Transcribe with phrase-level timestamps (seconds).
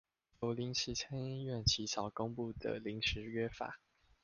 [0.39, 3.79] 由臨時參議院起草公布的臨時約法